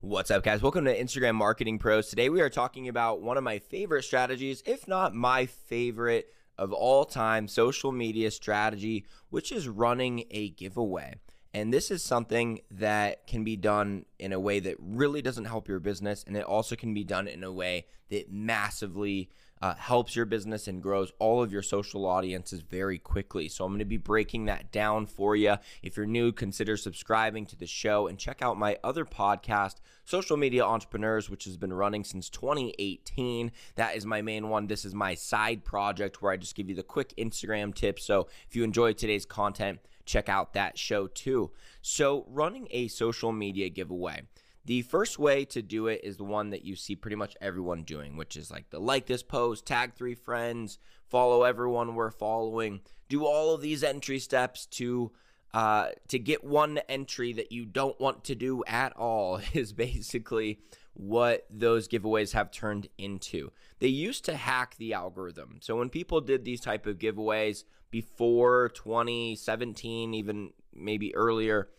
What's 0.00 0.30
up, 0.30 0.44
guys? 0.44 0.62
Welcome 0.62 0.84
to 0.84 0.96
Instagram 0.96 1.34
Marketing 1.34 1.76
Pros. 1.76 2.06
Today 2.06 2.28
we 2.28 2.40
are 2.40 2.48
talking 2.48 2.86
about 2.86 3.20
one 3.20 3.36
of 3.36 3.42
my 3.42 3.58
favorite 3.58 4.04
strategies, 4.04 4.62
if 4.64 4.86
not 4.86 5.12
my 5.12 5.44
favorite 5.46 6.32
of 6.56 6.72
all 6.72 7.04
time 7.04 7.48
social 7.48 7.90
media 7.90 8.30
strategy, 8.30 9.06
which 9.30 9.50
is 9.50 9.66
running 9.66 10.22
a 10.30 10.50
giveaway. 10.50 11.14
And 11.52 11.74
this 11.74 11.90
is 11.90 12.04
something 12.04 12.60
that 12.70 13.26
can 13.26 13.42
be 13.42 13.56
done 13.56 14.04
in 14.20 14.32
a 14.32 14.38
way 14.38 14.60
that 14.60 14.76
really 14.78 15.20
doesn't 15.20 15.46
help 15.46 15.66
your 15.66 15.80
business. 15.80 16.22
And 16.24 16.36
it 16.36 16.44
also 16.44 16.76
can 16.76 16.94
be 16.94 17.02
done 17.02 17.26
in 17.26 17.42
a 17.42 17.50
way 17.50 17.86
that 18.10 18.30
massively 18.30 19.30
uh, 19.60 19.74
helps 19.74 20.14
your 20.16 20.24
business 20.24 20.68
and 20.68 20.82
grows 20.82 21.12
all 21.18 21.42
of 21.42 21.52
your 21.52 21.62
social 21.62 22.06
audiences 22.06 22.60
very 22.60 22.98
quickly. 22.98 23.48
So 23.48 23.64
I'm 23.64 23.72
going 23.72 23.78
to 23.80 23.84
be 23.84 23.96
breaking 23.96 24.46
that 24.46 24.70
down 24.70 25.06
for 25.06 25.36
you. 25.36 25.56
If 25.82 25.96
you're 25.96 26.06
new, 26.06 26.32
consider 26.32 26.76
subscribing 26.76 27.46
to 27.46 27.56
the 27.56 27.66
show 27.66 28.06
and 28.06 28.18
check 28.18 28.42
out 28.42 28.58
my 28.58 28.78
other 28.82 29.04
podcast, 29.04 29.76
Social 30.04 30.36
Media 30.36 30.64
Entrepreneurs, 30.64 31.28
which 31.28 31.44
has 31.44 31.56
been 31.56 31.72
running 31.72 32.04
since 32.04 32.28
2018. 32.30 33.52
That 33.74 33.96
is 33.96 34.06
my 34.06 34.22
main 34.22 34.48
one. 34.48 34.66
This 34.66 34.84
is 34.84 34.94
my 34.94 35.14
side 35.14 35.64
project 35.64 36.22
where 36.22 36.32
I 36.32 36.36
just 36.36 36.54
give 36.54 36.68
you 36.68 36.74
the 36.74 36.82
quick 36.82 37.14
Instagram 37.16 37.74
tips. 37.74 38.04
So 38.04 38.28
if 38.48 38.56
you 38.56 38.64
enjoyed 38.64 38.98
today's 38.98 39.26
content, 39.26 39.80
check 40.08 40.28
out 40.28 40.54
that 40.54 40.78
show 40.78 41.06
too. 41.06 41.50
So, 41.82 42.24
running 42.28 42.66
a 42.70 42.88
social 42.88 43.30
media 43.30 43.68
giveaway. 43.68 44.22
The 44.68 44.82
first 44.82 45.18
way 45.18 45.46
to 45.46 45.62
do 45.62 45.86
it 45.86 46.02
is 46.04 46.18
the 46.18 46.24
one 46.24 46.50
that 46.50 46.62
you 46.62 46.76
see 46.76 46.94
pretty 46.94 47.16
much 47.16 47.34
everyone 47.40 47.84
doing, 47.84 48.18
which 48.18 48.36
is 48.36 48.50
like 48.50 48.68
the 48.68 48.78
like 48.78 49.06
this 49.06 49.22
post, 49.22 49.64
tag 49.64 49.94
three 49.94 50.14
friends, 50.14 50.78
follow 51.06 51.44
everyone 51.44 51.94
we're 51.94 52.10
following, 52.10 52.80
do 53.08 53.24
all 53.24 53.54
of 53.54 53.62
these 53.62 53.82
entry 53.82 54.18
steps 54.18 54.66
to 54.66 55.10
uh, 55.54 55.86
to 56.08 56.18
get 56.18 56.44
one 56.44 56.80
entry 56.86 57.32
that 57.32 57.50
you 57.50 57.64
don't 57.64 57.98
want 57.98 58.24
to 58.24 58.34
do 58.34 58.62
at 58.66 58.94
all 58.94 59.40
is 59.54 59.72
basically 59.72 60.58
what 60.92 61.46
those 61.48 61.88
giveaways 61.88 62.32
have 62.32 62.50
turned 62.50 62.88
into. 62.98 63.50
They 63.78 63.88
used 63.88 64.26
to 64.26 64.36
hack 64.36 64.76
the 64.76 64.92
algorithm. 64.92 65.60
So 65.62 65.76
when 65.76 65.88
people 65.88 66.20
did 66.20 66.44
these 66.44 66.60
type 66.60 66.84
of 66.84 66.98
giveaways 66.98 67.64
before 67.90 68.68
2017, 68.74 70.12
even 70.12 70.52
maybe 70.74 71.14
earlier, 71.14 71.70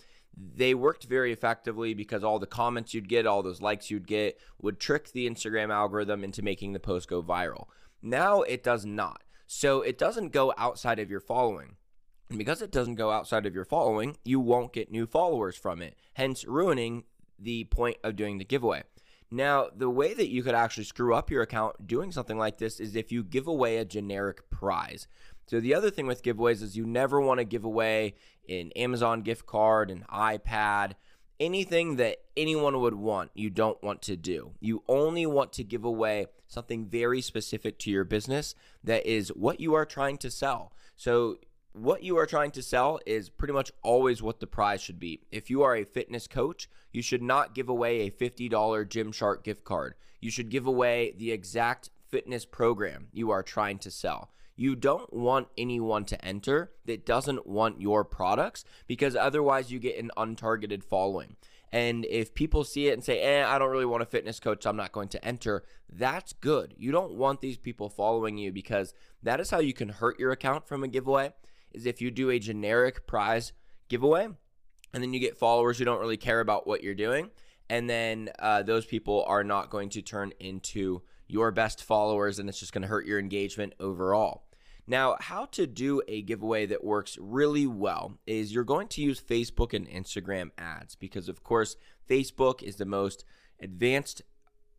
they 0.56 0.74
worked 0.74 1.04
very 1.04 1.32
effectively 1.32 1.94
because 1.94 2.24
all 2.24 2.40
the 2.40 2.46
comments 2.48 2.94
you'd 2.94 3.10
get, 3.10 3.28
all 3.28 3.44
those 3.44 3.62
likes 3.62 3.92
you'd 3.92 4.08
get 4.08 4.40
would 4.62 4.80
trick 4.80 5.12
the 5.12 5.30
Instagram 5.30 5.74
algorithm 5.74 6.24
into 6.24 6.42
making 6.42 6.74
the 6.74 6.80
post 6.80 7.10
go 7.10 7.22
viral. 7.22 7.66
Now 8.02 8.42
it 8.42 8.64
does 8.64 8.86
not. 8.86 9.24
So 9.48 9.82
it 9.82 9.98
doesn't 9.98 10.32
go 10.32 10.54
outside 10.58 11.00
of 11.00 11.10
your 11.10 11.20
following. 11.20 11.76
And 12.30 12.38
because 12.38 12.62
it 12.62 12.72
doesn't 12.72 12.96
go 12.96 13.12
outside 13.12 13.46
of 13.46 13.56
your 13.56 13.66
following, 13.66 14.18
you 14.24 14.40
won't 14.40 14.74
get 14.74 14.92
new 14.92 15.08
followers 15.08 15.58
from 15.58 15.82
it, 15.82 15.96
hence 16.14 16.46
ruining 16.46 17.04
the 17.38 17.64
point 17.66 17.98
of 18.04 18.16
doing 18.16 18.38
the 18.38 18.46
giveaway. 18.46 18.84
Now, 19.32 19.68
the 19.76 19.90
way 19.90 20.14
that 20.14 20.30
you 20.30 20.42
could 20.42 20.56
actually 20.56 20.86
screw 20.86 21.14
up 21.14 21.30
your 21.30 21.44
account 21.44 21.88
doing 21.88 22.12
something 22.12 22.38
like 22.38 22.58
this 22.58 22.80
is 22.80 22.96
if 22.96 23.12
you 23.12 23.24
give 23.24 23.48
away 23.48 23.78
a 23.78 23.86
generic 23.86 24.50
prize. 24.50 25.08
So, 25.50 25.60
the 25.60 25.74
other 25.74 25.90
thing 25.90 26.06
with 26.06 26.22
giveaways 26.22 26.62
is 26.62 26.78
you 26.78 26.86
never 26.86 27.20
want 27.20 27.40
to 27.40 27.44
give 27.44 27.64
away 27.64 28.14
an 28.48 28.72
Amazon 28.76 29.24
gift 29.24 29.48
card, 29.48 29.90
an 29.90 30.06
iPad, 30.08 30.92
anything 31.40 31.96
that 31.96 32.18
anyone 32.38 32.80
would 32.80 32.94
want, 32.94 33.32
you 33.34 33.50
don't 33.50 33.82
want 33.82 34.04
to 34.04 34.16
do. 34.16 34.52
You 34.60 34.84
only 34.88 35.26
want 35.26 35.52
to 35.54 35.64
give 35.64 35.84
away 35.84 36.28
something 36.48 36.86
very 36.86 37.20
specific 37.20 37.80
to 37.80 37.90
your 37.90 38.04
business 38.04 38.54
that 38.84 39.08
is 39.08 39.30
what 39.30 39.60
you 39.60 39.74
are 39.74 39.88
trying 39.88 40.20
to 40.20 40.30
sell. 40.30 40.72
So, 40.96 41.40
what 41.74 42.04
you 42.04 42.16
are 42.18 42.28
trying 42.28 42.52
to 42.52 42.62
sell 42.62 43.00
is 43.08 43.32
pretty 43.32 43.56
much 43.56 43.72
always 43.82 44.22
what 44.22 44.42
the 44.42 44.46
prize 44.46 44.84
should 44.84 45.00
be. 45.00 45.22
If 45.32 45.50
you 45.50 45.64
are 45.64 45.76
a 45.76 45.84
fitness 45.84 46.28
coach, 46.28 46.70
you 46.94 47.02
should 47.02 47.24
not 47.24 47.56
give 47.56 47.70
away 47.70 48.02
a 48.02 48.12
$50 48.12 48.52
Gymshark 48.52 49.44
gift 49.44 49.64
card. 49.64 49.96
You 50.22 50.30
should 50.30 50.50
give 50.50 50.68
away 50.68 51.16
the 51.18 51.32
exact 51.32 51.90
fitness 52.08 52.46
program 52.46 53.08
you 53.12 53.32
are 53.32 53.42
trying 53.42 53.80
to 53.80 53.90
sell. 53.90 54.30
You 54.60 54.76
don't 54.76 55.14
want 55.14 55.48
anyone 55.58 56.04
to 56.04 56.26
enter 56.26 56.74
that 56.84 57.06
doesn't 57.06 57.48
want 57.48 57.80
your 57.80 58.04
products 58.04 58.66
because 58.88 59.16
otherwise 59.16 59.72
you 59.72 59.80
get 59.80 59.98
an 59.98 60.12
untargeted 60.18 60.84
following. 60.84 61.38
And 61.72 62.04
if 62.04 62.34
people 62.34 62.66
see 62.66 62.90
it 62.90 62.94
and 62.94 63.02
say, 63.02 63.22
eh, 63.22 63.48
I 63.48 63.58
don't 63.58 63.72
really 63.72 63.86
want 63.86 64.04
a 64.04 64.06
fitness 64.06 64.38
coach, 64.38 64.64
so 64.64 64.70
I'm 64.70 64.76
not 64.76 64.92
going 64.92 65.08
to 65.10 65.26
enter, 65.26 65.64
that's 65.90 66.34
good. 66.34 66.74
You 66.78 66.92
don't 66.92 67.14
want 67.14 67.40
these 67.40 67.56
people 67.56 67.88
following 67.88 68.38
you 68.38 68.52
because 68.52 68.94
that 69.24 69.40
is 69.40 69.50
how 69.50 69.60
you 69.60 69.72
can 69.72 69.88
hurt 69.88 70.20
your 70.20 70.34
account 70.34 70.68
from 70.68 70.84
a 70.84 70.90
giveaway 70.90 71.32
is 71.72 71.86
if 71.86 72.02
you 72.02 72.12
do 72.12 72.30
a 72.30 72.38
generic 72.38 73.08
prize 73.08 73.54
giveaway 73.88 74.28
and 74.94 75.02
then 75.02 75.14
you 75.14 75.22
get 75.22 75.38
followers 75.38 75.78
who 75.78 75.86
don't 75.86 76.02
really 76.02 76.18
care 76.18 76.42
about 76.42 76.68
what 76.68 76.84
you're 76.84 76.94
doing. 76.96 77.30
And 77.70 77.90
then 77.90 78.30
uh, 78.40 78.64
those 78.64 78.86
people 78.86 79.24
are 79.26 79.46
not 79.46 79.70
going 79.70 79.88
to 79.92 80.02
turn 80.02 80.34
into 80.38 81.02
your 81.30 81.50
best 81.52 81.82
followers 81.82 82.40
and 82.40 82.50
it's 82.50 82.60
just 82.60 82.74
going 82.74 82.82
to 82.82 82.90
hurt 82.90 83.06
your 83.06 83.20
engagement 83.20 83.74
overall. 83.80 84.44
Now, 84.90 85.18
how 85.20 85.46
to 85.52 85.68
do 85.68 86.02
a 86.08 86.24
giveaway 86.24 86.66
that 86.66 86.84
works 86.84 87.16
really 87.22 87.68
well 87.68 88.18
is 88.26 88.52
you're 88.52 88.64
going 88.64 88.88
to 88.88 89.04
use 89.04 89.22
Facebook 89.22 89.72
and 89.76 89.88
Instagram 89.88 90.50
ads 90.58 90.96
because, 90.96 91.30
of 91.30 91.44
course, 91.44 91.76
Facebook 92.10 92.64
is 92.64 92.78
the 92.78 92.86
most 92.86 93.24
advanced 93.62 94.24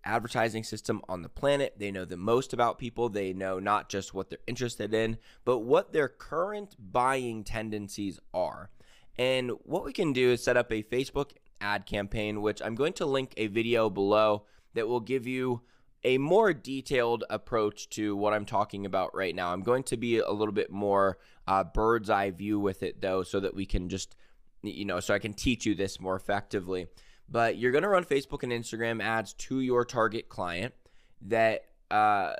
advertising 0.04 0.65
system 0.65 1.00
on 1.09 1.22
the 1.22 1.28
planet. 1.28 1.75
They 1.78 1.93
know 1.93 2.04
the 2.04 2.16
most 2.16 2.53
about 2.53 2.76
people. 2.76 3.09
They 3.09 3.32
know 3.32 3.60
not 3.60 3.88
just 3.88 4.12
what 4.12 4.31
they're 4.31 4.41
interested 4.48 4.93
in, 4.93 5.16
but 5.44 5.59
what 5.59 5.93
their 5.93 6.09
current 6.09 6.75
buying 6.77 7.44
tendencies 7.44 8.19
are. 8.34 8.71
And 9.16 9.53
what 9.62 9.84
we 9.84 9.92
can 9.92 10.12
do 10.12 10.32
is 10.32 10.42
set 10.42 10.56
up 10.56 10.72
a 10.72 10.82
Facebook 10.82 11.32
ad 11.60 11.87
campaign, 11.87 12.42
which 12.42 12.60
I'm 12.60 12.75
going 12.75 12.94
to 12.94 13.06
link 13.06 13.32
a 13.37 13.47
video 13.47 13.88
below 13.88 14.44
that 14.75 14.88
will 14.88 14.98
give 14.98 15.28
you 15.28 15.62
a 16.03 16.19
more 16.19 16.53
detailed 16.53 17.25
approach 17.28 17.88
to 17.91 18.16
what 18.16 18.33
I'm 18.33 18.47
talking 18.47 18.87
about 18.87 19.15
right 19.15 19.34
now. 19.34 19.53
I'm 19.53 19.62
going 19.62 19.83
to 19.84 19.97
be 19.97 20.19
a 20.19 20.31
little 20.31 20.55
bit 20.55 20.71
more 20.71 21.19
uh, 21.47 21.65
bird's 21.65 22.11
eye 22.11 22.31
view 22.31 22.59
with 22.59 22.83
it, 22.83 23.00
though, 23.00 23.22
so 23.22 23.41
that 23.41 23.55
we 23.55 23.66
can 23.66 23.88
just, 23.88 24.16
you 24.62 24.84
know, 24.84 25.00
so 25.00 25.12
I 25.12 25.19
can 25.19 25.34
teach 25.34 25.66
you 25.66 25.75
this 25.75 26.00
more 26.00 26.16
effectively 26.16 26.87
but 27.31 27.56
you're 27.56 27.72
going 27.72 27.83
to 27.83 27.89
run 27.89 28.05
Facebook 28.05 28.43
and 28.43 28.53
Instagram 28.53 29.03
ads 29.03 29.33
to 29.34 29.60
your 29.60 29.84
target 29.84 30.28
client 30.28 30.75
that 31.22 31.62
uh, 31.91 32.33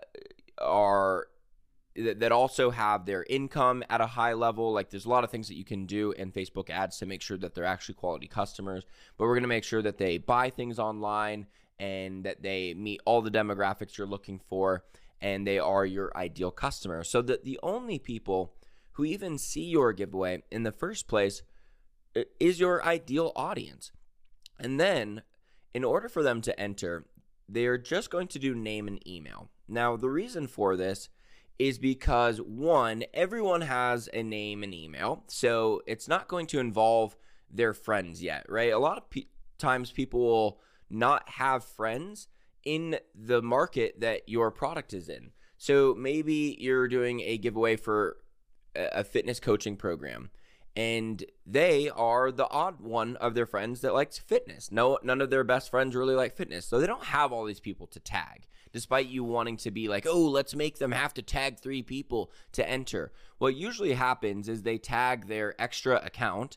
are 0.61 1.29
that 1.97 2.33
also 2.33 2.71
have 2.71 3.05
their 3.05 3.25
income 3.29 3.85
at 3.91 4.01
a 4.01 4.07
high 4.07 4.33
level. 4.33 4.73
Like 4.73 4.91
there's 4.91 5.07
a 5.07 5.09
lot 5.09 5.25
of 5.25 5.31
things 5.31 5.49
that 5.49 5.57
you 5.57 5.65
can 5.65 5.87
do 5.87 6.13
in 6.13 6.33
Facebook 6.33 6.71
ads 6.71 6.99
to 6.99 7.07
make 7.07 7.21
sure 7.21 7.37
that 7.39 7.55
they're 7.55 7.65
actually 7.65 7.97
quality 7.97 8.27
customers. 8.27 8.85
But 9.17 9.25
we're 9.25 9.35
going 9.35 9.43
to 9.43 9.49
make 9.49 9.65
sure 9.65 9.83
that 9.83 9.99
they 9.99 10.19
buy 10.19 10.51
things 10.51 10.79
online 10.79 11.47
and 11.81 12.25
that 12.25 12.43
they 12.43 12.75
meet 12.75 13.01
all 13.07 13.23
the 13.23 13.31
demographics 13.31 13.97
you're 13.97 14.07
looking 14.07 14.39
for 14.39 14.85
and 15.21 15.47
they 15.47 15.59
are 15.59 15.87
your 15.87 16.17
ideal 16.17 16.51
customer. 16.51 17.03
So 17.03 17.23
that 17.23 17.45
the 17.45 17.59
only 17.63 17.99
people 17.99 18.55
who 18.93 19.05
even 19.05 19.39
see 19.39 19.65
your 19.65 19.93
giveaway 19.93 20.43
in 20.51 20.63
the 20.63 20.73
first 20.73 21.09
place 21.09 21.43
is 22.39 22.61
your 22.61 22.85
ideal 22.85 23.33
audience. 23.35 23.93
And 24.59 24.79
then, 24.79 25.23
in 25.73 25.85
order 25.85 26.09
for 26.09 26.23
them 26.23 26.43
to 26.43 26.61
enter, 26.61 27.07
they 27.49 27.65
are 27.67 27.79
just 27.79 28.11
going 28.11 28.29
to 28.29 28.39
do 28.39 28.55
name 28.55 28.87
and 28.87 29.07
email. 29.09 29.49
Now, 29.67 29.97
the 29.97 30.11
reason 30.11 30.47
for 30.47 30.77
this 30.77 31.09
is 31.59 31.79
because 31.79 32.41
one, 32.41 33.05
everyone 33.15 33.63
has 33.63 34.09
a 34.13 34.23
name 34.23 34.63
and 34.63 34.75
email, 34.75 35.25
so 35.29 35.81
it's 35.87 36.09
not 36.09 36.29
going 36.29 36.47
to 36.49 36.59
involve 36.59 37.17
their 37.51 37.73
friends 37.73 38.23
yet, 38.23 38.45
right? 38.49 38.73
A 38.73 38.79
lot 38.79 38.99
of 38.99 39.11
pe- 39.11 39.27
times 39.59 39.93
people 39.93 40.21
will 40.21 40.61
not 40.91 41.29
have 41.31 41.65
friends 41.65 42.29
in 42.65 42.99
the 43.15 43.41
market 43.41 44.01
that 44.01 44.29
your 44.29 44.51
product 44.51 44.93
is 44.93 45.09
in. 45.09 45.31
So 45.57 45.95
maybe 45.95 46.57
you're 46.59 46.89
doing 46.89 47.21
a 47.21 47.39
giveaway 47.39 47.77
for 47.77 48.17
a 48.75 49.05
fitness 49.05 49.41
coaching 49.41 49.77
program 49.77 50.31
and 50.77 51.25
they 51.47 51.91
are 51.91 52.31
the 52.31 52.49
odd 52.49 52.81
one 52.81 53.17
of 53.17 53.35
their 53.35 53.47
friends 53.47 53.81
that 53.81 53.95
likes 53.95 54.19
fitness. 54.19 54.71
No, 54.71 54.99
none 55.03 55.21
of 55.21 55.31
their 55.31 55.45
best 55.45 55.71
friends 55.71 55.97
really 55.97 56.15
like 56.15 56.37
fitness, 56.37 56.67
so 56.67 56.79
they 56.79 56.87
don't 56.87 57.05
have 57.05 57.33
all 57.33 57.45
these 57.45 57.61
people 57.61 57.87
to 57.89 58.01
tag. 58.01 58.47
Despite 58.73 59.09
you 59.09 59.25
wanting 59.25 59.57
to 59.59 59.73
be 59.73 59.89
like, 59.89 60.07
oh, 60.09 60.29
let's 60.29 60.55
make 60.55 60.79
them 60.79 60.93
have 60.93 61.13
to 61.15 61.23
tag 61.23 61.59
three 61.59 61.83
people 61.83 62.31
to 62.53 62.69
enter. 62.69 63.13
What 63.39 63.57
usually 63.57 63.95
happens 63.95 64.49
is 64.49 64.63
they 64.63 64.79
tag 64.79 65.27
their 65.27 65.61
extra 65.61 65.97
account 66.05 66.57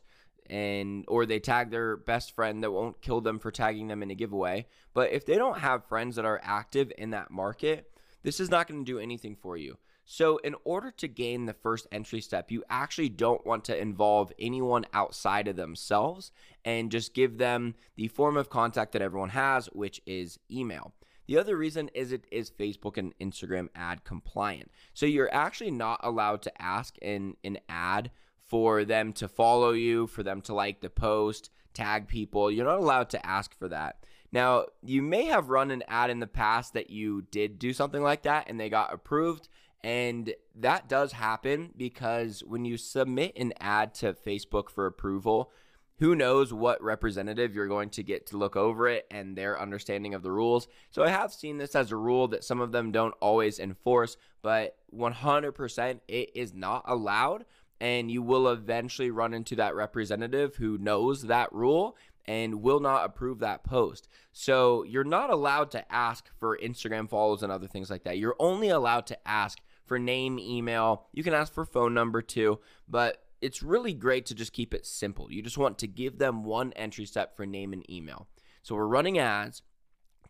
and 0.50 1.04
or 1.08 1.26
they 1.26 1.40
tag 1.40 1.70
their 1.70 1.96
best 1.96 2.34
friend 2.34 2.62
that 2.62 2.70
won't 2.70 3.00
kill 3.00 3.20
them 3.20 3.38
for 3.38 3.50
tagging 3.50 3.88
them 3.88 4.02
in 4.02 4.10
a 4.10 4.14
giveaway. 4.14 4.66
But 4.92 5.12
if 5.12 5.26
they 5.26 5.36
don't 5.36 5.58
have 5.58 5.88
friends 5.88 6.16
that 6.16 6.24
are 6.24 6.40
active 6.42 6.92
in 6.98 7.10
that 7.10 7.30
market, 7.30 7.90
this 8.22 8.40
is 8.40 8.50
not 8.50 8.68
going 8.68 8.84
to 8.84 8.92
do 8.92 8.98
anything 8.98 9.36
for 9.36 9.56
you. 9.56 9.78
So, 10.06 10.36
in 10.38 10.54
order 10.64 10.90
to 10.90 11.08
gain 11.08 11.46
the 11.46 11.54
first 11.54 11.86
entry 11.90 12.20
step, 12.20 12.50
you 12.50 12.62
actually 12.68 13.08
don't 13.08 13.46
want 13.46 13.64
to 13.64 13.80
involve 13.80 14.32
anyone 14.38 14.84
outside 14.92 15.48
of 15.48 15.56
themselves 15.56 16.30
and 16.64 16.92
just 16.92 17.14
give 17.14 17.38
them 17.38 17.74
the 17.96 18.08
form 18.08 18.36
of 18.36 18.50
contact 18.50 18.92
that 18.92 19.02
everyone 19.02 19.30
has, 19.30 19.66
which 19.68 20.02
is 20.04 20.38
email. 20.50 20.92
The 21.26 21.38
other 21.38 21.56
reason 21.56 21.88
is 21.94 22.12
it 22.12 22.26
is 22.30 22.50
Facebook 22.50 22.98
and 22.98 23.16
Instagram 23.18 23.68
ad 23.74 24.04
compliant. 24.04 24.70
So, 24.92 25.06
you're 25.06 25.32
actually 25.34 25.70
not 25.70 26.00
allowed 26.02 26.42
to 26.42 26.62
ask 26.62 26.98
in 26.98 27.36
an 27.42 27.58
ad 27.70 28.10
for 28.54 28.84
them 28.84 29.12
to 29.12 29.26
follow 29.26 29.72
you, 29.72 30.06
for 30.06 30.22
them 30.22 30.40
to 30.40 30.54
like 30.54 30.80
the 30.80 30.88
post, 30.88 31.50
tag 31.72 32.06
people. 32.06 32.52
You're 32.52 32.66
not 32.66 32.78
allowed 32.78 33.10
to 33.10 33.26
ask 33.26 33.52
for 33.58 33.66
that. 33.66 34.04
Now, 34.30 34.66
you 34.80 35.02
may 35.02 35.24
have 35.24 35.48
run 35.48 35.72
an 35.72 35.82
ad 35.88 36.08
in 36.08 36.20
the 36.20 36.28
past 36.28 36.72
that 36.74 36.88
you 36.88 37.22
did 37.32 37.58
do 37.58 37.72
something 37.72 38.00
like 38.00 38.22
that 38.22 38.48
and 38.48 38.60
they 38.60 38.70
got 38.70 38.94
approved. 38.94 39.48
And 39.82 40.32
that 40.54 40.88
does 40.88 41.10
happen 41.10 41.72
because 41.76 42.44
when 42.46 42.64
you 42.64 42.76
submit 42.76 43.36
an 43.36 43.54
ad 43.58 43.92
to 43.94 44.12
Facebook 44.12 44.70
for 44.70 44.86
approval, 44.86 45.50
who 45.98 46.14
knows 46.14 46.52
what 46.52 46.80
representative 46.80 47.56
you're 47.56 47.66
going 47.66 47.90
to 47.90 48.04
get 48.04 48.26
to 48.28 48.36
look 48.36 48.54
over 48.54 48.86
it 48.86 49.04
and 49.10 49.36
their 49.36 49.60
understanding 49.60 50.14
of 50.14 50.22
the 50.22 50.30
rules. 50.30 50.68
So 50.92 51.02
I 51.02 51.08
have 51.08 51.32
seen 51.32 51.58
this 51.58 51.74
as 51.74 51.90
a 51.90 51.96
rule 51.96 52.28
that 52.28 52.44
some 52.44 52.60
of 52.60 52.70
them 52.70 52.92
don't 52.92 53.14
always 53.20 53.58
enforce, 53.58 54.16
but 54.42 54.76
100% 54.96 56.00
it 56.06 56.30
is 56.36 56.54
not 56.54 56.84
allowed. 56.86 57.46
And 57.80 58.10
you 58.10 58.22
will 58.22 58.48
eventually 58.48 59.10
run 59.10 59.34
into 59.34 59.56
that 59.56 59.74
representative 59.74 60.56
who 60.56 60.78
knows 60.78 61.22
that 61.22 61.52
rule 61.52 61.96
and 62.26 62.62
will 62.62 62.80
not 62.80 63.04
approve 63.04 63.40
that 63.40 63.64
post. 63.64 64.08
So 64.32 64.82
you're 64.84 65.04
not 65.04 65.30
allowed 65.30 65.70
to 65.72 65.92
ask 65.92 66.30
for 66.38 66.58
Instagram 66.58 67.08
follows 67.08 67.42
and 67.42 67.52
other 67.52 67.66
things 67.66 67.90
like 67.90 68.04
that. 68.04 68.18
You're 68.18 68.36
only 68.38 68.68
allowed 68.68 69.06
to 69.08 69.28
ask 69.28 69.58
for 69.84 69.98
name, 69.98 70.38
email. 70.38 71.06
You 71.12 71.22
can 71.22 71.34
ask 71.34 71.52
for 71.52 71.64
phone 71.64 71.92
number 71.92 72.22
too, 72.22 72.60
but 72.88 73.24
it's 73.42 73.62
really 73.62 73.92
great 73.92 74.24
to 74.26 74.34
just 74.34 74.54
keep 74.54 74.72
it 74.72 74.86
simple. 74.86 75.30
You 75.30 75.42
just 75.42 75.58
want 75.58 75.78
to 75.78 75.86
give 75.86 76.18
them 76.18 76.44
one 76.44 76.72
entry 76.72 77.04
step 77.04 77.36
for 77.36 77.44
name 77.44 77.74
and 77.74 77.88
email. 77.90 78.26
So 78.62 78.74
we're 78.74 78.86
running 78.86 79.18
ads 79.18 79.60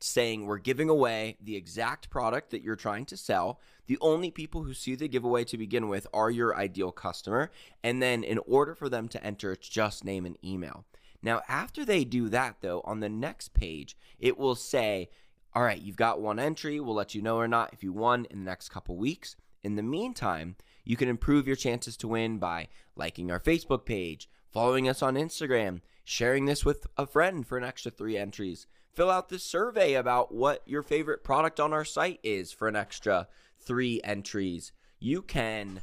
saying 0.05 0.45
we're 0.45 0.59
giving 0.59 0.91
away 0.91 1.37
the 1.41 1.57
exact 1.57 2.11
product 2.11 2.51
that 2.51 2.63
you're 2.63 2.77
trying 2.77 3.07
to 3.07 3.17
sell. 3.17 3.59
The 3.87 3.97
only 4.03 4.31
people 4.31 4.63
who 4.63 4.75
see 4.75 4.95
the 4.95 5.09
giveaway 5.09 5.45
to 5.45 5.57
begin 5.57 5.89
with 5.89 6.07
are 6.13 6.31
your 6.31 6.55
ideal 6.55 6.93
customer. 6.93 7.51
And 7.83 8.03
then 8.03 8.23
in 8.23 8.39
order 8.47 8.75
for 8.75 8.91
them 8.91 9.09
to 9.09 9.25
enter, 9.25 9.53
it's 9.53 9.69
just 9.69 10.05
name 10.05 10.27
and 10.27 10.37
email. 10.45 10.85
Now, 11.23 11.41
after 11.49 11.87
they 11.87 12.05
do 12.05 12.29
that, 12.29 12.57
though, 12.61 12.83
on 12.85 13.01
the 13.01 13.09
next 13.09 13.55
page, 13.55 13.97
it 14.19 14.37
will 14.37 14.55
say, 14.55 15.09
all 15.55 15.63
right, 15.63 15.81
you've 15.81 15.97
got 15.97 16.21
one 16.21 16.39
entry. 16.39 16.81
We'll 16.81 16.95
let 16.95 17.15
you 17.15 17.23
know 17.23 17.39
or 17.39 17.49
not 17.49 17.73
if 17.73 17.83
you 17.83 17.93
won 17.93 18.27
in 18.31 18.41
the 18.41 18.51
next 18.51 18.69
couple 18.69 18.97
weeks. 18.97 19.37
In 19.63 19.77
the 19.77 19.83
meantime, 19.83 20.57
you 20.85 20.99
can 20.99 21.09
improve 21.09 21.47
your 21.47 21.57
chances 21.57 21.97
to 21.99 22.09
win 22.09 22.37
by 22.37 22.69
liking 22.95 23.31
our 23.31 23.41
Facebook 23.41 23.87
page, 23.87 24.29
following 24.53 24.87
us 24.87 25.01
on 25.01 25.15
Instagram, 25.15 25.81
sharing 26.05 26.45
this 26.45 26.63
with 26.63 26.87
a 26.99 27.07
friend 27.07 27.47
for 27.47 27.57
an 27.57 27.65
extra 27.65 27.91
three 27.91 28.19
entries. 28.19 28.67
Fill 28.95 29.11
out 29.11 29.29
this 29.29 29.43
survey 29.43 29.95
about 29.95 30.33
what 30.33 30.63
your 30.67 30.83
favorite 30.83 31.25
product 31.25 31.59
on 31.59 31.73
our 31.73 31.85
site 31.85 32.21
is 32.23 32.53
for 32.53 32.69
an 32.69 32.77
extra 32.77 33.27
three 33.59 34.01
entries. 34.05 34.71
You 35.01 35.21
can 35.21 35.81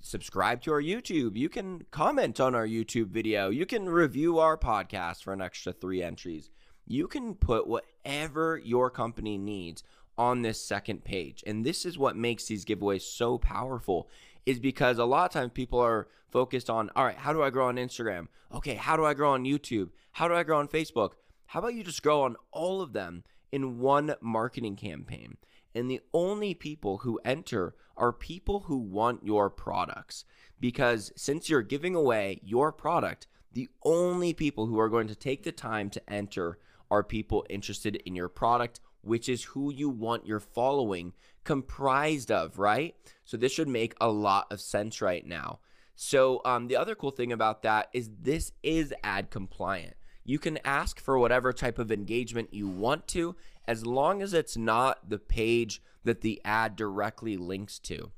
subscribe 0.00 0.62
to 0.62 0.72
our 0.72 0.80
YouTube. 0.80 1.36
You 1.36 1.48
can 1.48 1.84
comment 1.90 2.38
on 2.38 2.54
our 2.54 2.66
YouTube 2.66 3.08
video. 3.08 3.50
You 3.50 3.66
can 3.66 3.88
review 3.88 4.38
our 4.38 4.56
podcast 4.56 5.24
for 5.24 5.32
an 5.32 5.40
extra 5.42 5.72
three 5.72 6.04
entries. 6.04 6.50
You 6.86 7.08
can 7.08 7.34
put 7.34 7.66
whatever 7.66 8.60
your 8.62 8.90
company 8.90 9.38
needs 9.38 9.82
on 10.16 10.42
this 10.42 10.60
second 10.60 11.02
page. 11.02 11.42
And 11.44 11.64
this 11.66 11.84
is 11.84 11.98
what 11.98 12.16
makes 12.16 12.44
these 12.44 12.64
giveaways 12.64 13.02
so 13.02 13.38
powerful 13.38 14.08
is 14.46 14.60
because 14.60 14.98
a 14.98 15.04
lot 15.04 15.24
of 15.24 15.32
times 15.32 15.50
people 15.52 15.80
are 15.80 16.06
focused 16.30 16.70
on, 16.70 16.90
all 16.94 17.04
right, 17.04 17.16
how 17.16 17.32
do 17.32 17.42
I 17.42 17.50
grow 17.50 17.66
on 17.66 17.76
Instagram? 17.76 18.28
Okay, 18.54 18.74
how 18.74 18.96
do 18.96 19.04
I 19.04 19.14
grow 19.14 19.32
on 19.32 19.44
YouTube? 19.44 19.90
How 20.12 20.28
do 20.28 20.34
I 20.34 20.44
grow 20.44 20.58
on 20.58 20.68
Facebook? 20.68 21.12
How 21.46 21.60
about 21.60 21.74
you 21.74 21.84
just 21.84 22.02
grow 22.02 22.22
on 22.22 22.36
all 22.50 22.80
of 22.80 22.92
them 22.92 23.24
in 23.50 23.78
one 23.78 24.14
marketing 24.20 24.76
campaign? 24.76 25.36
And 25.74 25.90
the 25.90 26.00
only 26.12 26.54
people 26.54 26.98
who 26.98 27.20
enter 27.24 27.74
are 27.96 28.12
people 28.12 28.60
who 28.60 28.78
want 28.78 29.24
your 29.24 29.50
products. 29.50 30.24
Because 30.60 31.12
since 31.16 31.48
you're 31.48 31.62
giving 31.62 31.94
away 31.94 32.40
your 32.42 32.72
product, 32.72 33.26
the 33.52 33.68
only 33.84 34.32
people 34.32 34.66
who 34.66 34.78
are 34.78 34.88
going 34.88 35.08
to 35.08 35.14
take 35.14 35.42
the 35.42 35.52
time 35.52 35.90
to 35.90 36.10
enter 36.10 36.58
are 36.90 37.02
people 37.02 37.46
interested 37.48 37.96
in 37.96 38.14
your 38.14 38.28
product 38.28 38.80
which 39.02 39.28
is 39.28 39.44
who 39.44 39.72
you 39.72 39.88
want 39.88 40.26
your 40.26 40.40
following 40.40 41.12
comprised 41.44 42.30
of, 42.30 42.58
right? 42.58 42.94
So 43.24 43.36
this 43.36 43.52
should 43.52 43.68
make 43.68 43.94
a 44.00 44.08
lot 44.08 44.46
of 44.50 44.60
sense 44.60 45.02
right 45.02 45.26
now. 45.26 45.58
So 45.94 46.40
um, 46.44 46.68
the 46.68 46.76
other 46.76 46.94
cool 46.94 47.10
thing 47.10 47.32
about 47.32 47.62
that 47.62 47.88
is 47.92 48.10
this 48.20 48.52
is 48.62 48.94
ad 49.04 49.30
compliant. 49.30 49.94
You 50.24 50.38
can 50.38 50.58
ask 50.64 51.00
for 51.00 51.18
whatever 51.18 51.52
type 51.52 51.78
of 51.78 51.90
engagement 51.90 52.54
you 52.54 52.68
want 52.68 53.06
to, 53.08 53.36
as 53.66 53.86
long 53.86 54.22
as 54.22 54.34
it's 54.34 54.56
not 54.56 55.08
the 55.08 55.18
page 55.18 55.82
that 56.04 56.20
the 56.20 56.40
ad 56.44 56.76
directly 56.76 57.36
links 57.36 57.78
to. 57.80 58.10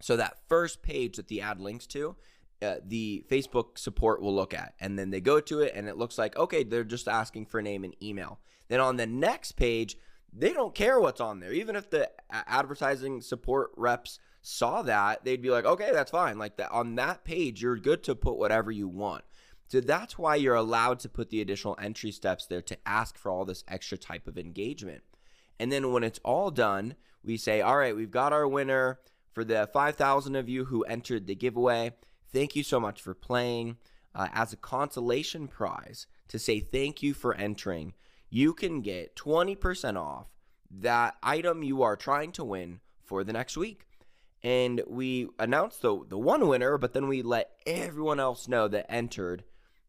So 0.00 0.16
that 0.16 0.38
first 0.48 0.82
page 0.82 1.16
that 1.16 1.28
the 1.28 1.40
ad 1.40 1.60
links 1.60 1.86
to, 1.88 2.16
uh, 2.62 2.76
the 2.84 3.24
Facebook 3.30 3.78
support 3.78 4.20
will 4.20 4.34
look 4.34 4.54
at, 4.54 4.74
and 4.80 4.98
then 4.98 5.10
they 5.10 5.20
go 5.20 5.40
to 5.40 5.60
it, 5.60 5.72
and 5.74 5.88
it 5.88 5.96
looks 5.96 6.18
like 6.18 6.36
okay, 6.36 6.62
they're 6.62 6.84
just 6.84 7.08
asking 7.08 7.46
for 7.46 7.60
name 7.60 7.84
and 7.84 7.94
email. 8.02 8.38
Then 8.68 8.80
on 8.80 8.96
the 8.96 9.06
next 9.06 9.52
page, 9.52 9.96
they 10.32 10.52
don't 10.52 10.74
care 10.74 11.00
what's 11.00 11.20
on 11.20 11.40
there. 11.40 11.52
Even 11.52 11.76
if 11.76 11.90
the 11.90 12.10
advertising 12.30 13.20
support 13.20 13.70
reps 13.76 14.18
saw 14.42 14.82
that, 14.82 15.24
they'd 15.24 15.42
be 15.42 15.50
like, 15.50 15.64
okay, 15.64 15.90
that's 15.92 16.10
fine. 16.10 16.38
Like 16.38 16.56
that 16.56 16.70
on 16.70 16.96
that 16.96 17.24
page, 17.24 17.62
you're 17.62 17.76
good 17.76 18.02
to 18.04 18.14
put 18.14 18.36
whatever 18.36 18.70
you 18.70 18.88
want. 18.88 19.24
So 19.68 19.80
that's 19.80 20.18
why 20.18 20.36
you're 20.36 20.54
allowed 20.54 21.00
to 21.00 21.08
put 21.08 21.30
the 21.30 21.40
additional 21.40 21.76
entry 21.80 22.10
steps 22.10 22.46
there 22.46 22.62
to 22.62 22.78
ask 22.86 23.16
for 23.16 23.30
all 23.30 23.44
this 23.44 23.64
extra 23.66 23.98
type 23.98 24.26
of 24.26 24.38
engagement. 24.38 25.02
And 25.58 25.72
then 25.72 25.92
when 25.92 26.04
it's 26.04 26.20
all 26.24 26.50
done, 26.50 26.96
we 27.22 27.36
say, 27.36 27.60
all 27.60 27.78
right, 27.78 27.96
we've 27.96 28.10
got 28.10 28.32
our 28.32 28.46
winner 28.46 29.00
for 29.32 29.44
the 29.44 29.68
5,000 29.72 30.36
of 30.36 30.48
you 30.48 30.66
who 30.66 30.84
entered 30.84 31.26
the 31.26 31.34
giveaway. 31.34 31.92
Thank 32.32 32.54
you 32.54 32.62
so 32.62 32.78
much 32.78 33.00
for 33.00 33.14
playing. 33.14 33.78
Uh, 34.14 34.28
as 34.32 34.52
a 34.52 34.56
consolation 34.56 35.48
prize 35.48 36.06
to 36.28 36.38
say 36.38 36.60
thank 36.60 37.02
you 37.02 37.12
for 37.14 37.34
entering, 37.34 37.94
you 38.30 38.52
can 38.52 38.80
get 38.80 39.16
20% 39.16 39.96
off 39.96 40.26
that 40.70 41.16
item 41.22 41.62
you 41.62 41.82
are 41.82 41.96
trying 41.96 42.32
to 42.32 42.44
win 42.44 42.80
for 43.04 43.24
the 43.24 43.32
next 43.32 43.56
week. 43.56 43.86
And 44.42 44.82
we 44.86 45.28
announced 45.38 45.82
the, 45.82 46.00
the 46.08 46.18
one 46.18 46.46
winner, 46.46 46.76
but 46.78 46.92
then 46.92 47.08
we 47.08 47.22
let 47.22 47.50
everyone 47.66 48.20
else 48.20 48.46
know 48.46 48.68
that 48.68 48.90
entered 48.92 49.42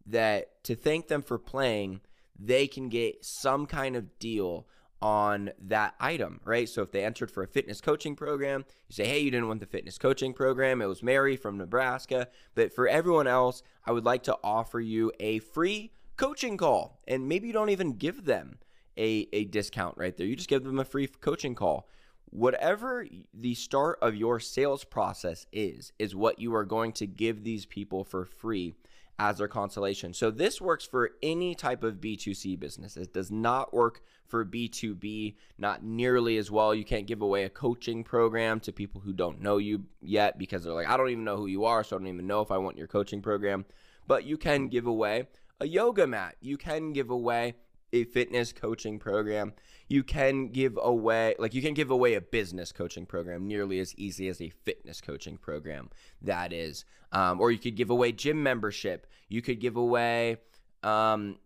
that 0.06 0.64
to 0.64 0.76
thank 0.76 1.08
them 1.08 1.22
for 1.22 1.38
playing, 1.38 2.02
they 2.40 2.68
can 2.68 2.90
get 2.90 3.24
some 3.24 3.66
kind 3.66 3.96
of 3.96 4.20
deal 4.20 4.68
on 5.02 5.52
that 5.60 5.94
item, 6.00 6.40
right? 6.46 6.68
So 6.68 6.82
if 6.82 6.92
they 6.92 7.04
entered 7.04 7.30
for 7.30 7.44
a 7.44 7.48
fitness 7.48 7.82
coaching 7.82 8.16
program, 8.16 8.66
you 8.88 8.94
say, 8.94 9.06
hey, 9.06 9.20
you 9.20 9.30
didn't 9.30 9.48
want 9.48 9.60
the 9.60 9.66
fitness 9.66 9.98
coaching 9.98 10.34
program. 10.34 10.82
It 10.82 10.88
was 10.88 11.04
Mary 11.04 11.36
from 11.36 11.58
Nebraska. 11.58 12.28
But 12.56 12.74
for 12.74 12.88
everyone 12.88 13.28
else, 13.28 13.62
I 13.86 13.92
would 13.92 14.06
like 14.06 14.24
to 14.24 14.38
offer 14.44 14.80
you 14.80 15.12
a 15.20 15.40
free 15.40 15.92
coaching 16.18 16.58
call. 16.58 17.02
And 17.08 17.28
maybe 17.28 17.48
you 17.48 17.54
don't 17.54 17.70
even 17.70 17.94
give 17.94 18.26
them 18.26 18.58
a, 18.98 19.28
a 19.34 19.46
discount 19.46 19.98
right 19.98 20.16
there. 20.16 20.26
You 20.26 20.36
just 20.36 20.50
give 20.50 20.64
them 20.64 20.80
a 20.80 20.86
free 20.86 21.08
coaching 21.08 21.56
call. 21.56 21.88
Whatever 22.32 23.06
the 23.34 23.54
start 23.54 24.00
of 24.02 24.16
your 24.16 24.40
sales 24.40 24.84
process 24.84 25.46
is, 25.52 25.94
is 26.00 26.16
what 26.16 26.40
you 26.40 26.54
are 26.56 26.66
going 26.66 26.92
to 26.94 27.06
give 27.06 27.44
these 27.44 27.66
people 27.66 28.04
for 28.04 28.26
free 28.26 28.74
as 29.18 29.38
their 29.38 29.48
consolation. 29.48 30.14
So 30.14 30.30
this 30.30 30.60
works 30.60 30.86
for 30.86 31.12
any 31.24 31.56
type 31.56 31.84
of 31.84 31.96
B2C 31.96 32.60
business. 32.60 32.98
It 32.98 33.14
does 33.14 33.32
not 33.32 33.74
work 33.74 34.02
for 34.28 34.44
B2B, 34.44 35.36
not 35.58 35.84
nearly 35.84 36.38
as 36.38 36.52
well. 36.52 36.76
You 36.76 36.84
can't 36.84 37.08
give 37.08 37.22
away 37.22 37.44
a 37.44 37.50
coaching 37.50 38.04
program 38.04 38.60
to 38.62 38.72
people 38.72 39.02
who 39.02 39.14
don't 39.14 39.42
know 39.42 39.58
you 39.58 39.84
yet 40.02 40.38
because 40.38 40.64
they're 40.64 40.74
like, 40.74 40.90
I 40.90 40.98
don't 40.98 41.10
even 41.10 41.24
know 41.24 41.38
who 41.38 41.48
you 41.48 41.66
are, 41.66 41.84
so 41.84 41.96
I 41.96 42.00
don't 42.00 42.08
even 42.08 42.28
know 42.28 42.42
if 42.42 42.52
I 42.52 42.58
want 42.58 42.78
your 42.78 42.88
coaching 42.88 43.22
program. 43.22 43.66
But 44.08 44.26
you 44.26 44.38
can 44.38 44.68
give 44.68 44.88
away 44.88 45.28
a 45.60 45.68
yoga 45.68 46.06
mat. 46.08 46.36
You 46.42 46.58
can 46.58 46.92
give 46.92 47.10
away 47.10 47.56
a 47.96 48.04
fitness 48.06 48.54
coaching 48.54 49.00
program. 49.00 49.54
You 49.88 50.04
can 50.04 50.50
give 50.50 50.80
away, 50.82 51.36
like, 51.38 51.54
you 51.54 51.62
can 51.62 51.74
give 51.74 51.92
away 51.92 52.16
a 52.16 52.22
business 52.22 52.72
coaching 52.72 53.06
program 53.06 53.48
nearly 53.48 53.80
as 53.80 53.94
easy 53.96 54.28
as 54.28 54.42
a 54.42 54.50
fitness 54.50 55.00
coaching 55.00 55.38
program, 55.38 55.90
that 56.22 56.52
is. 56.52 56.86
Um, 57.12 57.40
or 57.40 57.52
you 57.52 57.60
could 57.60 57.76
give 57.76 57.90
away 57.90 58.12
gym 58.12 58.42
membership. 58.42 59.08
You 59.30 59.42
could 59.42 59.60
give 59.60 59.78
away 59.78 60.38
um, 60.84 61.38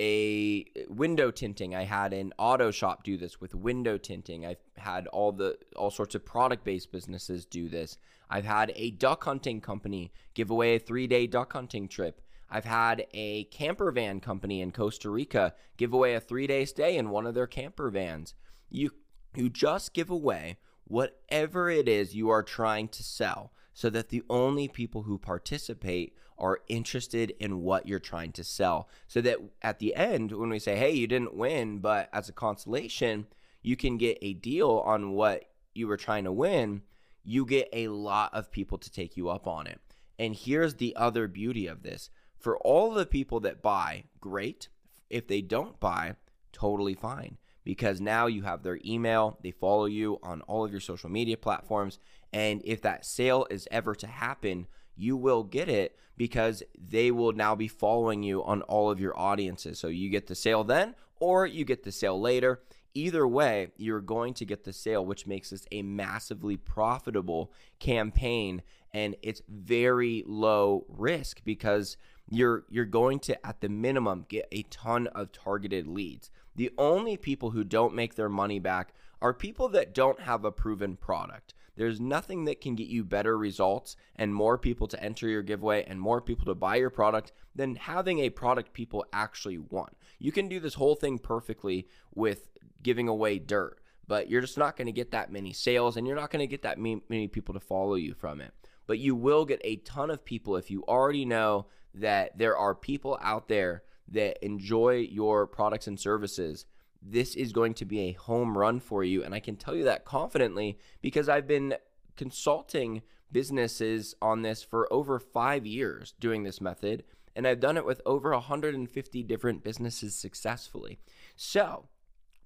a 0.00 0.64
window 0.88 1.30
tinting. 1.30 1.74
I 1.74 1.84
had 1.84 2.12
an 2.12 2.32
auto 2.38 2.70
shop 2.70 3.04
do 3.04 3.16
this 3.16 3.40
with 3.40 3.54
window 3.54 3.98
tinting. 3.98 4.46
I've 4.46 4.62
had 4.76 5.06
all 5.08 5.32
the 5.32 5.58
all 5.76 5.90
sorts 5.90 6.14
of 6.14 6.24
product 6.24 6.64
based 6.64 6.90
businesses 6.90 7.44
do 7.44 7.68
this. 7.68 7.98
I've 8.30 8.44
had 8.44 8.72
a 8.76 8.92
duck 8.92 9.24
hunting 9.24 9.60
company 9.60 10.12
give 10.34 10.50
away 10.50 10.76
a 10.76 10.78
three 10.78 11.06
day 11.06 11.26
duck 11.26 11.52
hunting 11.52 11.88
trip. 11.88 12.22
I've 12.50 12.64
had 12.64 13.06
a 13.14 13.44
camper 13.44 13.90
van 13.92 14.20
company 14.20 14.60
in 14.60 14.72
Costa 14.72 15.08
Rica 15.08 15.54
give 15.76 15.92
away 15.92 16.14
a 16.14 16.20
three 16.20 16.46
day 16.46 16.64
stay 16.64 16.96
in 16.96 17.10
one 17.10 17.26
of 17.26 17.34
their 17.34 17.46
camper 17.46 17.90
vans. 17.90 18.34
You, 18.68 18.90
you 19.34 19.48
just 19.48 19.94
give 19.94 20.10
away 20.10 20.58
whatever 20.84 21.70
it 21.70 21.88
is 21.88 22.14
you 22.14 22.28
are 22.30 22.42
trying 22.42 22.88
to 22.88 23.02
sell 23.02 23.52
so 23.72 23.88
that 23.90 24.08
the 24.08 24.22
only 24.28 24.66
people 24.66 25.04
who 25.04 25.16
participate 25.16 26.14
are 26.36 26.60
interested 26.68 27.32
in 27.38 27.60
what 27.62 27.86
you're 27.86 28.00
trying 28.00 28.32
to 28.32 28.42
sell. 28.42 28.88
So 29.06 29.20
that 29.20 29.38
at 29.62 29.78
the 29.78 29.94
end, 29.94 30.32
when 30.32 30.48
we 30.48 30.58
say, 30.58 30.76
hey, 30.76 30.92
you 30.92 31.06
didn't 31.06 31.36
win, 31.36 31.78
but 31.78 32.08
as 32.12 32.28
a 32.28 32.32
consolation, 32.32 33.26
you 33.62 33.76
can 33.76 33.98
get 33.98 34.18
a 34.22 34.34
deal 34.34 34.82
on 34.84 35.12
what 35.12 35.44
you 35.74 35.86
were 35.86 35.98
trying 35.98 36.24
to 36.24 36.32
win, 36.32 36.82
you 37.22 37.44
get 37.44 37.68
a 37.72 37.88
lot 37.88 38.34
of 38.34 38.50
people 38.50 38.78
to 38.78 38.90
take 38.90 39.16
you 39.16 39.28
up 39.28 39.46
on 39.46 39.66
it. 39.66 39.80
And 40.18 40.34
here's 40.34 40.74
the 40.74 40.96
other 40.96 41.28
beauty 41.28 41.66
of 41.66 41.82
this 41.82 42.10
for 42.40 42.56
all 42.58 42.92
the 42.92 43.06
people 43.06 43.40
that 43.40 43.62
buy, 43.62 44.04
great. 44.20 44.68
If 45.08 45.28
they 45.28 45.42
don't 45.42 45.78
buy, 45.78 46.16
totally 46.52 46.94
fine 46.94 47.36
because 47.64 48.00
now 48.00 48.26
you 48.26 48.42
have 48.42 48.62
their 48.62 48.80
email, 48.84 49.38
they 49.42 49.50
follow 49.50 49.84
you 49.84 50.18
on 50.22 50.40
all 50.42 50.64
of 50.64 50.72
your 50.72 50.80
social 50.80 51.10
media 51.10 51.36
platforms, 51.36 51.98
and 52.32 52.62
if 52.64 52.80
that 52.82 53.04
sale 53.04 53.46
is 53.50 53.68
ever 53.70 53.94
to 53.94 54.06
happen, 54.06 54.66
you 54.96 55.16
will 55.16 55.42
get 55.42 55.68
it 55.68 55.96
because 56.16 56.62
they 56.78 57.10
will 57.10 57.32
now 57.32 57.54
be 57.54 57.68
following 57.68 58.22
you 58.22 58.44
on 58.44 58.62
all 58.62 58.90
of 58.90 59.00
your 59.00 59.18
audiences. 59.18 59.78
So 59.78 59.88
you 59.88 60.10
get 60.10 60.26
the 60.26 60.34
sale 60.34 60.64
then, 60.64 60.94
or 61.18 61.46
you 61.46 61.64
get 61.64 61.82
the 61.82 61.92
sale 61.92 62.20
later. 62.20 62.60
Either 62.92 63.26
way, 63.26 63.68
you're 63.76 64.00
going 64.00 64.34
to 64.34 64.44
get 64.44 64.64
the 64.64 64.72
sale, 64.72 65.06
which 65.06 65.26
makes 65.26 65.50
this 65.50 65.64
a 65.70 65.82
massively 65.82 66.56
profitable 66.56 67.52
campaign. 67.78 68.62
And 68.92 69.16
it's 69.22 69.42
very 69.48 70.24
low 70.26 70.84
risk 70.88 71.42
because 71.44 71.96
you're 72.28 72.64
you're 72.70 72.84
going 72.84 73.18
to 73.20 73.46
at 73.46 73.60
the 73.60 73.68
minimum 73.68 74.26
get 74.28 74.48
a 74.52 74.62
ton 74.64 75.06
of 75.08 75.32
targeted 75.32 75.86
leads. 75.86 76.30
The 76.56 76.70
only 76.78 77.16
people 77.16 77.50
who 77.50 77.64
don't 77.64 77.94
make 77.94 78.14
their 78.14 78.28
money 78.28 78.58
back 78.58 78.94
are 79.22 79.34
people 79.34 79.68
that 79.70 79.94
don't 79.94 80.20
have 80.20 80.44
a 80.44 80.52
proven 80.52 80.96
product. 80.96 81.54
There's 81.76 82.00
nothing 82.00 82.44
that 82.44 82.60
can 82.60 82.74
get 82.74 82.88
you 82.88 83.04
better 83.04 83.38
results 83.38 83.96
and 84.16 84.34
more 84.34 84.58
people 84.58 84.86
to 84.88 85.02
enter 85.02 85.28
your 85.28 85.42
giveaway 85.42 85.84
and 85.86 86.00
more 86.00 86.20
people 86.20 86.44
to 86.46 86.54
buy 86.54 86.76
your 86.76 86.90
product 86.90 87.32
than 87.54 87.76
having 87.76 88.18
a 88.18 88.30
product 88.30 88.72
people 88.72 89.04
actually 89.12 89.58
want. 89.58 89.96
You 90.18 90.32
can 90.32 90.48
do 90.48 90.60
this 90.60 90.74
whole 90.74 90.94
thing 90.94 91.18
perfectly 91.18 91.88
with 92.14 92.50
giving 92.82 93.08
away 93.08 93.38
dirt, 93.38 93.80
but 94.06 94.28
you're 94.28 94.40
just 94.40 94.58
not 94.58 94.76
going 94.76 94.86
to 94.86 94.92
get 94.92 95.10
that 95.12 95.32
many 95.32 95.52
sales 95.52 95.96
and 95.96 96.06
you're 96.06 96.16
not 96.16 96.30
going 96.30 96.40
to 96.40 96.46
get 96.46 96.62
that 96.62 96.78
many 96.78 97.28
people 97.28 97.54
to 97.54 97.60
follow 97.60 97.94
you 97.94 98.12
from 98.14 98.40
it. 98.40 98.52
But 98.90 98.98
you 98.98 99.14
will 99.14 99.44
get 99.44 99.60
a 99.62 99.76
ton 99.76 100.10
of 100.10 100.24
people 100.24 100.56
if 100.56 100.68
you 100.68 100.82
already 100.88 101.24
know 101.24 101.66
that 101.94 102.36
there 102.36 102.56
are 102.56 102.74
people 102.74 103.16
out 103.22 103.46
there 103.46 103.84
that 104.08 104.44
enjoy 104.44 105.06
your 105.08 105.46
products 105.46 105.86
and 105.86 106.00
services 106.00 106.66
this 107.00 107.36
is 107.36 107.52
going 107.52 107.74
to 107.74 107.84
be 107.84 108.00
a 108.00 108.12
home 108.12 108.56
run 108.56 108.80
for 108.80 109.04
you. 109.04 109.22
And 109.22 109.32
I 109.32 109.38
can 109.38 109.54
tell 109.54 109.74
you 109.74 109.84
that 109.84 110.04
confidently 110.04 110.76
because 111.00 111.28
I've 111.28 111.46
been 111.46 111.76
consulting 112.16 113.02
businesses 113.32 114.16
on 114.20 114.42
this 114.42 114.62
for 114.64 114.92
over 114.92 115.20
five 115.20 115.64
years 115.64 116.14
doing 116.18 116.42
this 116.42 116.60
method. 116.60 117.04
And 117.36 117.46
I've 117.46 117.60
done 117.60 117.76
it 117.76 117.86
with 117.86 118.02
over 118.04 118.32
150 118.32 119.22
different 119.22 119.62
businesses 119.62 120.16
successfully. 120.16 120.98
So, 121.36 121.86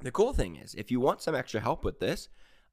the 0.00 0.12
cool 0.12 0.34
thing 0.34 0.56
is, 0.56 0.74
if 0.74 0.90
you 0.90 1.00
want 1.00 1.22
some 1.22 1.34
extra 1.34 1.60
help 1.60 1.84
with 1.84 2.00
this, 2.00 2.28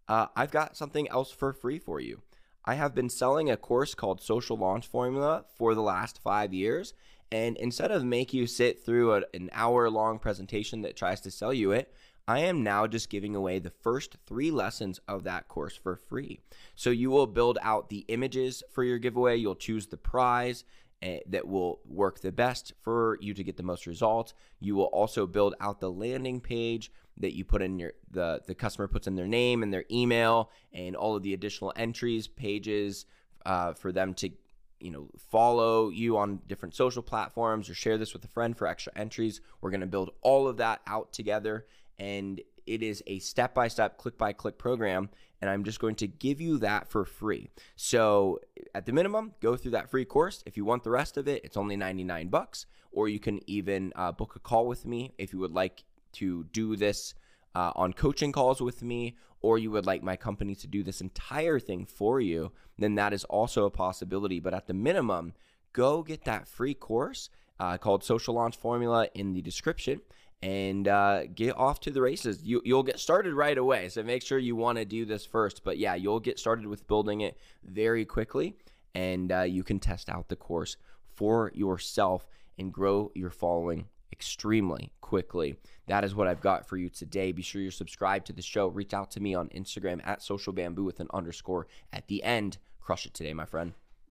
uh, 0.09 0.27
I've 0.35 0.51
got 0.51 0.75
something 0.75 1.07
else 1.07 1.31
for 1.31 1.53
free 1.53 1.79
for 1.79 2.01
you. 2.01 2.21
I 2.63 2.75
have 2.75 2.93
been 2.93 3.09
selling 3.09 3.49
a 3.49 3.57
course 3.57 3.95
called 3.95 4.21
Social 4.21 4.55
Launch 4.55 4.87
Formula 4.87 5.45
for 5.57 5.73
the 5.73 5.81
last 5.81 6.21
five 6.21 6.53
years, 6.53 6.93
and 7.31 7.57
instead 7.57 7.89
of 7.91 8.03
make 8.03 8.33
you 8.33 8.45
sit 8.45 8.83
through 8.83 9.15
a, 9.15 9.23
an 9.33 9.49
hour 9.51 9.89
long 9.89 10.19
presentation 10.19 10.81
that 10.81 10.95
tries 10.95 11.21
to 11.21 11.31
sell 11.31 11.53
you 11.53 11.71
it, 11.71 11.91
I 12.27 12.39
am 12.39 12.63
now 12.63 12.85
just 12.85 13.09
giving 13.09 13.35
away 13.35 13.57
the 13.57 13.71
first 13.71 14.17
three 14.27 14.51
lessons 14.51 14.99
of 15.07 15.23
that 15.23 15.47
course 15.47 15.75
for 15.75 15.95
free. 15.95 16.39
So 16.75 16.91
you 16.91 17.09
will 17.09 17.25
build 17.25 17.57
out 17.63 17.89
the 17.89 18.05
images 18.09 18.61
for 18.71 18.83
your 18.83 18.99
giveaway, 18.99 19.37
you'll 19.37 19.55
choose 19.55 19.87
the 19.87 19.97
prize. 19.97 20.63
Uh, 21.03 21.17
that 21.25 21.48
will 21.48 21.79
work 21.88 22.20
the 22.20 22.31
best 22.31 22.74
for 22.84 23.17
you 23.22 23.34
to 23.34 23.43
get 23.43 23.58
the 23.58 23.63
most 23.63 23.88
results. 23.88 24.36
You 24.60 24.75
will 24.75 24.86
also 24.86 25.25
build 25.25 25.55
out 25.60 25.79
the 25.79 25.89
landing 25.89 26.39
page 26.39 26.91
that 27.17 27.36
you 27.36 27.43
put 27.43 27.63
in 27.63 27.79
your 27.79 27.93
the 28.12 28.41
the 28.46 28.53
customer 28.53 28.88
puts 28.88 29.08
in 29.08 29.15
their 29.15 29.25
name 29.25 29.63
and 29.63 29.74
their 29.74 29.86
email 29.89 30.51
and 30.72 30.96
all 30.96 31.15
of 31.15 31.24
the 31.24 31.34
additional 31.34 31.74
entries 31.75 32.27
pages 32.27 33.08
uh, 33.48 33.74
for 33.74 33.91
them 33.91 34.13
to 34.13 34.29
you 34.81 34.91
know, 34.91 35.08
follow 35.29 35.89
you 35.89 36.17
on 36.17 36.39
different 36.48 36.75
social 36.75 37.03
platforms 37.03 37.70
or 37.70 37.74
share 37.74 37.98
this 37.98 38.13
with 38.13 38.25
a 38.25 38.27
friend 38.27 38.58
for 38.58 38.67
extra 38.67 38.91
entries. 38.96 39.41
We're 39.62 39.70
going 39.70 39.81
to 39.81 39.88
build 39.88 40.12
all 40.22 40.48
of 40.48 40.58
that 40.58 40.81
out 40.88 41.13
together. 41.13 41.67
And 42.00 42.41
it 42.65 42.81
is 42.81 43.03
a 43.08 43.20
step 43.20 43.53
by 43.53 43.67
step, 43.67 43.98
click 43.98 44.17
by 44.17 44.34
click 44.34 44.58
program. 44.58 45.10
And 45.41 45.50
I'm 45.50 45.63
just 45.63 45.79
going 45.79 45.95
to 45.95 46.07
give 46.07 46.39
you 46.39 46.60
that 46.60 46.89
for 46.89 47.03
free. 47.03 47.50
So 47.75 48.39
at 48.75 48.86
the 48.86 48.93
minimum, 48.93 49.33
go 49.41 49.55
through 49.55 49.71
that 49.71 49.89
free 49.89 50.05
course. 50.05 50.43
If 50.45 50.55
you 50.55 50.65
want 50.65 50.83
the 50.83 50.91
rest 50.91 51.17
of 51.17 51.27
it, 51.27 51.43
it's 51.43 51.57
only 51.57 51.75
99 51.75 52.27
bucks. 52.29 52.67
Or 52.91 53.07
you 53.07 53.19
can 53.19 53.39
even 53.50 53.91
uh, 53.95 54.12
book 54.12 54.36
a 54.36 54.39
call 54.39 54.67
with 54.67 54.86
me 54.86 55.13
if 55.17 55.33
you 55.33 55.39
would 55.39 55.53
like 55.53 55.83
to 56.13 56.43
do 56.51 56.75
this 56.75 57.15
uh, 57.55 57.71
on 57.75 57.93
coaching 57.93 58.31
calls 58.31 58.62
with 58.62 58.81
me, 58.81 59.17
or 59.41 59.57
you 59.57 59.71
would 59.71 59.86
like 59.86 60.03
my 60.03 60.15
company 60.15 60.55
to 60.55 60.67
do 60.67 60.83
this 60.83 61.01
entire 61.01 61.60
thing 61.60 61.86
for 61.86 62.21
you, 62.21 62.51
then 62.77 62.95
that 62.95 63.13
is 63.13 63.24
also 63.25 63.65
a 63.65 63.71
possibility. 63.71 64.39
But 64.39 64.53
at 64.53 64.67
the 64.67 64.74
minimum, 64.74 65.33
go 65.74 66.03
get 66.03 66.25
that 66.25 66.48
free 66.48 66.74
course 66.74 67.29
uh, 67.60 67.77
called 67.77 68.03
Social 68.03 68.36
Launch 68.36 68.57
Formula 68.57 69.07
in 69.13 69.33
the 69.33 69.41
description 69.41 70.01
and 70.43 70.88
uh, 70.88 71.25
get 71.27 71.55
off 71.57 71.79
to 71.81 71.91
the 71.91 72.01
races. 72.01 72.43
You, 72.43 72.62
you'll 72.65 72.83
get 72.83 73.00
started 73.00 73.33
right 73.33 73.57
away. 73.57 73.89
So 73.89 74.03
make 74.03 74.24
sure 74.24 74.39
you 74.39 74.55
want 74.55 74.77
to 74.77 74.86
do 74.86 75.05
this 75.05 75.25
first. 75.25 75.63
But 75.63 75.77
yeah, 75.77 75.95
you'll 75.95 76.19
get 76.19 76.39
started 76.39 76.65
with 76.65 76.88
building 76.88 77.21
it 77.21 77.38
very 77.63 78.05
quickly 78.05 78.55
and 78.95 79.31
uh, 79.31 79.41
you 79.41 79.63
can 79.63 79.79
test 79.79 80.10
out 80.10 80.29
the 80.29 80.36
course 80.36 80.77
for 81.13 81.51
yourself 81.53 82.27
and 82.57 82.74
grow 82.74 83.12
your 83.15 83.29
following 83.29 83.86
extremely 84.12 84.91
quickly. 85.01 85.55
That 85.88 86.03
is 86.03 86.15
what 86.15 86.27
I've 86.27 86.41
got 86.41 86.67
for 86.67 86.77
you 86.77 86.89
today. 86.89 87.31
Be 87.31 87.41
sure 87.41 87.62
you're 87.62 87.71
subscribed 87.71 88.27
to 88.27 88.33
the 88.33 88.41
show. 88.41 88.67
Reach 88.67 88.93
out 88.93 89.12
to 89.12 89.19
me 89.19 89.33
on 89.33 89.50
Instagram 89.50 90.01
at 90.05 90.21
social 90.21 90.53
bamboo 90.53 90.83
with 90.83 91.00
an 91.00 91.07
underscore 91.13 91.67
at 91.93 92.07
the 92.07 92.24
end. 92.24 92.57
Crush 92.79 93.05
it 93.05 93.13
today, 93.13 93.33
my 93.33 93.45
friend. 93.45 93.74